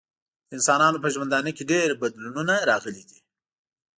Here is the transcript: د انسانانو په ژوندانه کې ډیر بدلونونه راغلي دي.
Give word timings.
د 0.47 0.49
انسانانو 0.57 1.01
په 1.03 1.09
ژوندانه 1.13 1.51
کې 1.57 1.63
ډیر 1.71 1.89
بدلونونه 2.01 2.55
راغلي 2.69 3.03
دي. 3.09 3.19